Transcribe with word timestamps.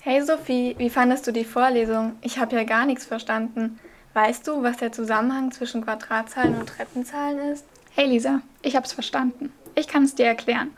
Hey 0.00 0.22
Sophie, 0.22 0.76
wie 0.78 0.90
fandest 0.90 1.26
du 1.26 1.32
die 1.32 1.44
Vorlesung? 1.44 2.16
Ich 2.22 2.38
habe 2.38 2.54
ja 2.54 2.62
gar 2.62 2.86
nichts 2.86 3.04
verstanden. 3.04 3.80
Weißt 4.14 4.46
du, 4.46 4.62
was 4.62 4.76
der 4.76 4.92
Zusammenhang 4.92 5.50
zwischen 5.50 5.84
Quadratzahlen 5.84 6.54
und 6.54 6.68
Treppenzahlen 6.68 7.38
ist? 7.52 7.64
Hey 7.96 8.06
Lisa, 8.06 8.40
ich 8.62 8.76
hab's 8.76 8.92
verstanden. 8.92 9.52
Ich 9.74 9.88
kann 9.88 10.04
es 10.04 10.14
dir 10.14 10.26
erklären. 10.26 10.70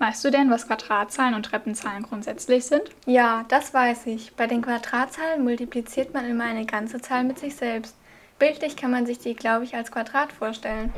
Weißt 0.00 0.24
du 0.24 0.30
denn, 0.30 0.50
was 0.50 0.66
Quadratzahlen 0.66 1.34
und 1.34 1.46
Treppenzahlen 1.46 2.02
grundsätzlich 2.02 2.64
sind? 2.64 2.82
Ja, 3.06 3.44
das 3.48 3.72
weiß 3.72 4.06
ich. 4.06 4.34
Bei 4.34 4.48
den 4.48 4.60
Quadratzahlen 4.60 5.44
multipliziert 5.44 6.12
man 6.12 6.28
immer 6.28 6.44
eine 6.44 6.66
ganze 6.66 7.00
Zahl 7.00 7.22
mit 7.22 7.38
sich 7.38 7.54
selbst. 7.54 7.94
Bildlich 8.40 8.76
kann 8.76 8.90
man 8.90 9.06
sich 9.06 9.20
die, 9.20 9.36
glaube 9.36 9.64
ich, 9.64 9.76
als 9.76 9.92
Quadrat 9.92 10.32
vorstellen. 10.32 10.92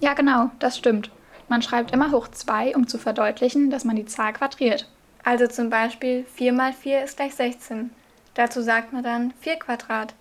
Ja, 0.00 0.14
genau, 0.14 0.50
das 0.58 0.78
stimmt. 0.78 1.10
Man 1.48 1.60
schreibt 1.60 1.90
immer 1.90 2.12
hoch 2.12 2.28
2, 2.28 2.74
um 2.76 2.88
zu 2.88 2.96
verdeutlichen, 2.96 3.70
dass 3.70 3.84
man 3.84 3.96
die 3.96 4.06
Zahl 4.06 4.32
quadriert. 4.32 4.88
Also 5.22 5.46
zum 5.46 5.70
Beispiel 5.70 6.24
4 6.34 6.52
mal 6.52 6.72
4 6.72 7.04
ist 7.04 7.16
gleich 7.16 7.34
16. 7.34 7.90
Dazu 8.34 8.62
sagt 8.62 8.92
man 8.92 9.02
dann 9.02 9.32
4 9.40 9.56
Quadrat. 9.56 10.14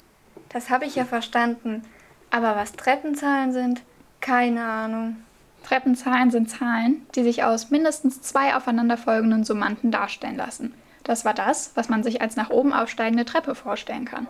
Das 0.50 0.70
habe 0.70 0.86
ich 0.86 0.96
ja 0.96 1.06
verstanden. 1.06 1.84
Aber 2.32 2.56
was 2.56 2.74
Treppenzahlen 2.74 3.54
sind, 3.54 3.82
keine 4.22 4.64
Ahnung. 4.64 5.18
Treppenzahlen 5.64 6.32
sind 6.32 6.50
Zahlen, 6.50 7.06
die 7.16 7.24
sich 7.24 7.44
aus 7.44 7.70
mindestens 7.70 8.22
zwei 8.22 8.56
aufeinanderfolgenden 8.56 9.44
Summanden 9.44 9.92
darstellen 9.92 10.38
lassen. 10.38 10.74
Das 11.04 11.26
war 11.26 11.34
das, 11.34 11.72
was 11.76 11.90
man 11.90 12.04
sich 12.04 12.22
als 12.22 12.36
nach 12.36 12.50
oben 12.50 12.74
aufsteigende 12.74 13.26
Treppe 13.26 13.56
vorstellen 13.56 14.06
kann. 14.06 14.28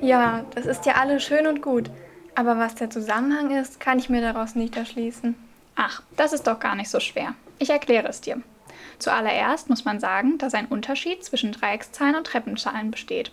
Ja, 0.00 0.44
das 0.54 0.66
ist 0.66 0.86
ja 0.86 0.94
alles 0.94 1.22
schön 1.22 1.46
und 1.46 1.62
gut. 1.62 1.90
Aber 2.34 2.58
was 2.58 2.74
der 2.74 2.90
Zusammenhang 2.90 3.50
ist, 3.50 3.80
kann 3.80 3.98
ich 3.98 4.08
mir 4.08 4.20
daraus 4.20 4.54
nicht 4.54 4.76
erschließen. 4.76 5.34
Ach, 5.76 6.02
das 6.16 6.32
ist 6.32 6.46
doch 6.46 6.60
gar 6.60 6.74
nicht 6.74 6.90
so 6.90 7.00
schwer. 7.00 7.34
Ich 7.58 7.70
erkläre 7.70 8.08
es 8.08 8.20
dir. 8.20 8.40
Zuallererst 8.98 9.68
muss 9.68 9.84
man 9.84 10.00
sagen, 10.00 10.38
dass 10.38 10.54
ein 10.54 10.66
Unterschied 10.66 11.24
zwischen 11.24 11.52
Dreieckszahlen 11.52 12.16
und 12.16 12.26
Treppenzahlen 12.26 12.90
besteht. 12.90 13.32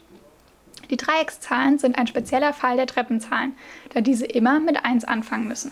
Die 0.90 0.98
Dreieckszahlen 0.98 1.80
sind 1.80 1.98
ein 1.98 2.08
spezieller 2.08 2.54
Fall 2.54 2.78
der 2.78 2.88
Treppenzahlen, 2.88 3.58
da 3.94 4.02
diese 4.02 4.26
immer 4.26 4.60
mit 4.60 4.86
1 4.86 5.06
anfangen 5.06 5.48
müssen. 5.48 5.72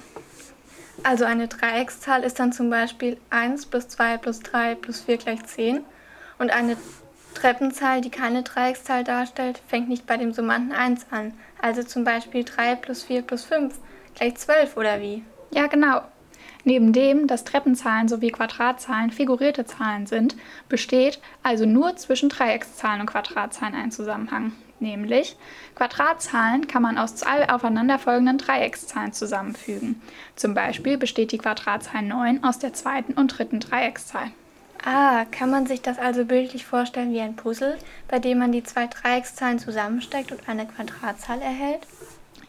Also 1.03 1.25
eine 1.25 1.47
Dreieckszahl 1.47 2.23
ist 2.23 2.39
dann 2.39 2.53
zum 2.53 2.69
Beispiel 2.69 3.17
1 3.29 3.67
plus 3.67 3.87
2 3.89 4.17
plus 4.17 4.39
3 4.41 4.75
plus 4.75 5.01
4 5.01 5.17
gleich 5.17 5.45
10 5.45 5.83
und 6.39 6.51
eine 6.51 6.77
Treppenzahl, 7.33 8.01
die 8.01 8.09
keine 8.09 8.43
Dreieckszahl 8.43 9.03
darstellt, 9.03 9.61
fängt 9.67 9.89
nicht 9.89 10.07
bei 10.07 10.17
dem 10.17 10.33
Summanden 10.33 10.71
1 10.71 11.07
an. 11.11 11.33
Also 11.61 11.83
zum 11.83 12.03
Beispiel 12.03 12.43
3 12.43 12.75
plus 12.75 13.03
4 13.03 13.21
plus 13.21 13.43
5 13.45 13.77
gleich 14.15 14.35
12 14.35 14.77
oder 14.77 15.01
wie? 15.01 15.23
Ja, 15.51 15.67
genau. 15.67 16.01
Neben 16.67 16.93
dem, 16.93 17.27
dass 17.27 17.43
Treppenzahlen 17.43 18.07
sowie 18.07 18.31
Quadratzahlen 18.31 19.11
figurierte 19.11 19.65
Zahlen 19.65 20.07
sind, 20.07 20.35
besteht 20.67 21.19
also 21.43 21.67
nur 21.67 21.95
zwischen 21.95 22.27
Dreieckszahlen 22.27 23.01
und 23.01 23.07
Quadratzahlen 23.07 23.75
ein 23.75 23.91
Zusammenhang. 23.91 24.51
Nämlich, 24.79 25.37
Quadratzahlen 25.75 26.67
kann 26.67 26.81
man 26.81 26.97
aus 26.97 27.15
zwei 27.15 27.47
aufeinanderfolgenden 27.49 28.39
Dreieckszahlen 28.39 29.13
zusammenfügen. 29.13 30.01
Zum 30.35 30.55
Beispiel 30.55 30.97
besteht 30.97 31.31
die 31.31 31.37
Quadratzahl 31.37 32.01
9 32.01 32.43
aus 32.43 32.57
der 32.57 32.73
zweiten 32.73 33.13
und 33.13 33.27
dritten 33.27 33.59
Dreieckszahl. 33.59 34.31
Ah, 34.83 35.25
kann 35.25 35.51
man 35.51 35.67
sich 35.67 35.83
das 35.83 35.99
also 35.99 36.25
bildlich 36.25 36.65
vorstellen 36.65 37.13
wie 37.13 37.21
ein 37.21 37.35
Puzzle, 37.35 37.77
bei 38.07 38.17
dem 38.17 38.39
man 38.39 38.51
die 38.51 38.63
zwei 38.63 38.87
Dreieckszahlen 38.87 39.59
zusammensteckt 39.59 40.31
und 40.31 40.49
eine 40.49 40.65
Quadratzahl 40.65 41.41
erhält? 41.41 41.81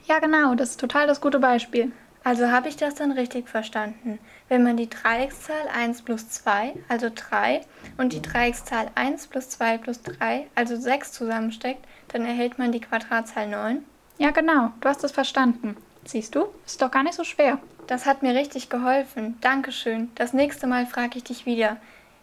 Ja, 0.06 0.18
genau, 0.20 0.54
das 0.54 0.70
ist 0.70 0.80
total 0.80 1.06
das 1.06 1.20
gute 1.20 1.38
Beispiel. 1.38 1.92
Also 2.26 2.50
habe 2.50 2.68
ich 2.68 2.76
das 2.76 2.96
dann 2.96 3.12
richtig 3.12 3.48
verstanden. 3.48 4.18
Wenn 4.48 4.64
man 4.64 4.76
die 4.76 4.90
Dreieckszahl 4.90 5.68
1 5.72 6.02
plus 6.02 6.28
2, 6.28 6.74
also 6.88 7.08
3, 7.14 7.60
und 7.98 8.12
die 8.12 8.20
Dreieckszahl 8.20 8.90
1 8.96 9.28
plus 9.28 9.48
2 9.50 9.78
plus 9.78 10.02
3, 10.02 10.48
also 10.56 10.74
6 10.74 11.12
zusammensteckt, 11.12 11.86
dann 12.08 12.24
erhält 12.24 12.58
man 12.58 12.72
die 12.72 12.80
Quadratzahl 12.80 13.46
9. 13.46 13.84
Ja, 14.18 14.32
genau, 14.32 14.72
du 14.80 14.88
hast 14.88 15.04
es 15.04 15.12
verstanden. 15.12 15.76
Siehst 16.04 16.34
du, 16.34 16.46
ist 16.66 16.82
doch 16.82 16.90
gar 16.90 17.04
nicht 17.04 17.14
so 17.14 17.22
schwer. 17.22 17.60
Das 17.86 18.06
hat 18.06 18.24
mir 18.24 18.34
richtig 18.34 18.70
geholfen. 18.70 19.38
Dankeschön. 19.40 20.10
Das 20.16 20.32
nächste 20.32 20.66
Mal 20.66 20.86
frage 20.86 21.18
ich 21.18 21.22
dich 21.22 21.46
wieder. 21.46 21.76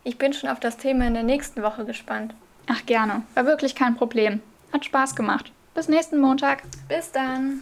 Ich 0.04 0.18
bin 0.18 0.34
schon 0.34 0.50
auf 0.50 0.60
das 0.60 0.76
Thema 0.76 1.08
in 1.08 1.14
der 1.14 1.24
nächsten 1.24 1.64
Woche 1.64 1.86
gespannt. 1.86 2.36
Ach, 2.68 2.86
gerne. 2.86 3.22
War 3.36 3.46
wirklich 3.46 3.74
kein 3.74 3.96
Problem. 3.96 4.42
Hat 4.74 4.84
Spaß 4.84 5.16
gemacht. 5.16 5.54
Bis 5.74 5.88
nächsten 5.88 6.20
Montag. 6.20 6.64
Bis 6.90 7.14
dann. 7.14 7.62